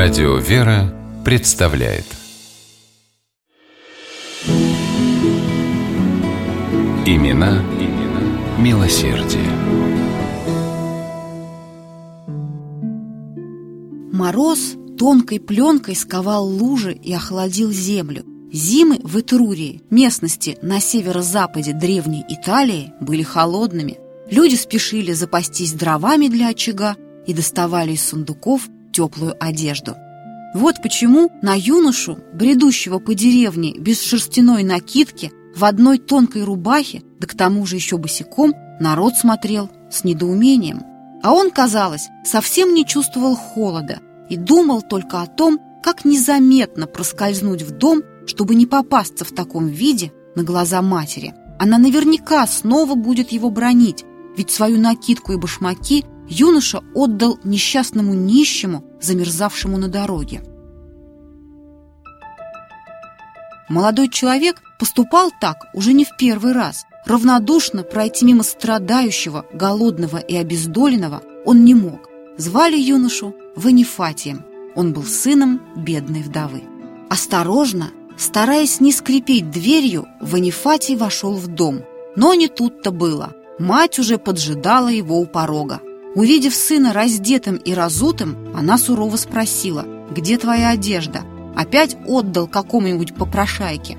[0.00, 2.04] Радио «Вера» представляет
[7.04, 9.50] Имена, имена милосердие.
[14.12, 18.24] Мороз тонкой пленкой сковал лужи и охладил землю.
[18.52, 23.98] Зимы в Этрурии, местности на северо-западе древней Италии, были холодными.
[24.30, 26.94] Люди спешили запастись дровами для очага
[27.26, 29.94] и доставали из сундуков теплую одежду.
[30.54, 37.28] Вот почему на юношу, бредущего по деревне без шерстяной накидки, в одной тонкой рубахе, да
[37.28, 40.82] к тому же еще босиком, народ смотрел с недоумением.
[41.22, 47.62] А он, казалось, совсем не чувствовал холода и думал только о том, как незаметно проскользнуть
[47.62, 51.34] в дом, чтобы не попасться в таком виде на глаза матери.
[51.60, 54.04] Она наверняка снова будет его бронить,
[54.36, 60.42] ведь свою накидку и башмаки юноша отдал несчастному нищему, замерзавшему на дороге.
[63.68, 66.86] Молодой человек поступал так уже не в первый раз.
[67.06, 72.08] Равнодушно пройти мимо страдающего, голодного и обездоленного он не мог.
[72.36, 74.44] Звали юношу Ванифатием.
[74.74, 76.62] Он был сыном бедной вдовы.
[77.10, 81.82] Осторожно, стараясь не скрипеть дверью, Ванифатий вошел в дом.
[82.16, 83.32] Но не тут-то было.
[83.58, 85.80] Мать уже поджидала его у порога.
[86.14, 91.22] Увидев сына раздетым и разутым, она сурово спросила, «Где твоя одежда?»
[91.54, 93.98] Опять отдал какому-нибудь попрошайке.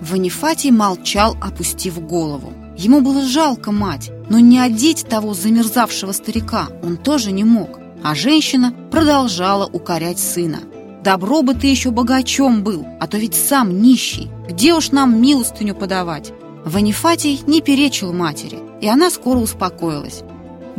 [0.00, 2.52] Ванифатий молчал, опустив голову.
[2.76, 7.78] Ему было жалко мать, но не одеть того замерзавшего старика он тоже не мог.
[8.02, 10.60] А женщина продолжала укорять сына.
[11.02, 14.30] «Добро бы ты еще богачом был, а то ведь сам нищий.
[14.48, 16.32] Где уж нам милостыню подавать?»
[16.64, 20.22] Ванифатий не перечил матери, и она скоро успокоилась.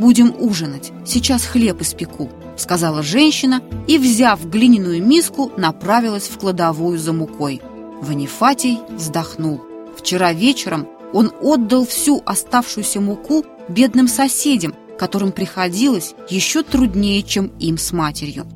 [0.01, 7.13] «Будем ужинать, сейчас хлеб испеку»,— сказала женщина и, взяв глиняную миску, направилась в кладовую за
[7.13, 7.61] мукой.
[8.01, 9.61] Ванифатий вздохнул.
[9.95, 17.77] Вчера вечером он отдал всю оставшуюся муку бедным соседям, которым приходилось еще труднее, чем им
[17.77, 18.47] с матерью.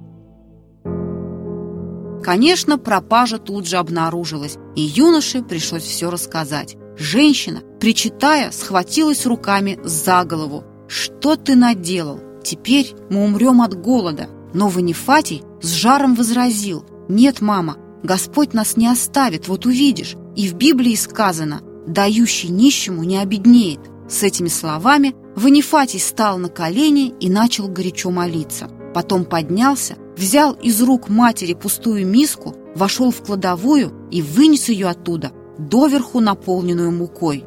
[2.23, 6.75] Конечно, пропажа тут же обнаружилась, и юноше пришлось все рассказать.
[6.97, 10.63] Женщина, причитая, схватилась руками за голову.
[10.87, 12.19] «Что ты наделал?
[12.43, 14.27] Теперь мы умрем от голода».
[14.53, 16.85] Но Ванифатий с жаром возразил.
[17.09, 20.15] «Нет, мама, Господь нас не оставит, вот увидишь.
[20.35, 23.79] И в Библии сказано, дающий нищему не обеднеет».
[24.07, 28.69] С этими словами Ванифатий стал на колени и начал горячо молиться.
[28.93, 35.31] Потом поднялся, взял из рук матери пустую миску, вошел в кладовую и вынес ее оттуда,
[35.57, 37.43] доверху наполненную мукой.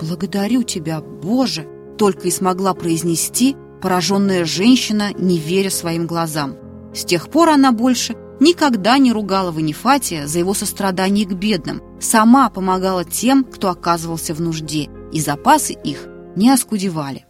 [0.00, 1.66] «Благодарю тебя, Боже!»
[2.02, 6.56] Только и смогла произнести пораженная женщина, не веря своим глазам.
[6.92, 12.50] С тех пор она больше никогда не ругала Ванифатия за его сострадание к бедным, сама
[12.50, 17.24] помогала тем, кто оказывался в нужде, и запасы их не оскудевали.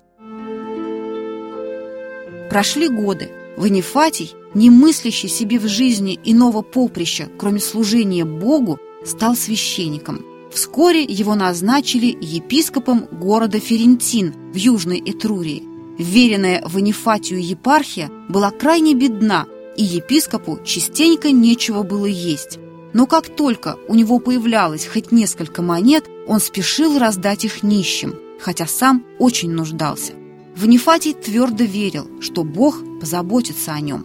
[2.48, 3.30] Прошли годы.
[3.58, 10.31] Ванифатий, не мыслящий себе в жизни иного поприща, кроме служения Богу, стал священником.
[10.52, 15.62] Вскоре его назначили епископом города Ферентин в Южной Этрурии.
[15.98, 19.46] Веренная Ванифатию епархия была крайне бедна,
[19.76, 22.58] и епископу частенько нечего было есть.
[22.92, 28.66] Но как только у него появлялось хоть несколько монет, он спешил раздать их нищим, хотя
[28.66, 30.12] сам очень нуждался.
[30.54, 34.04] Ванифатий твердо верил, что Бог позаботится о нем.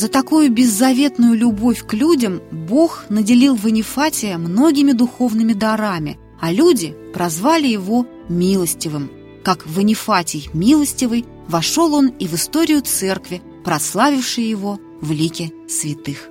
[0.00, 7.66] За такую беззаветную любовь к людям Бог наделил Ванифатия многими духовными дарами, а люди прозвали
[7.66, 9.10] его «милостивым».
[9.42, 16.28] Как Ванифатий милостивый, вошел он и в историю церкви, прославившей его в лике святых.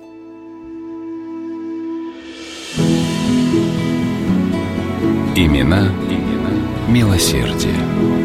[5.36, 8.17] Имена, имена милосердия.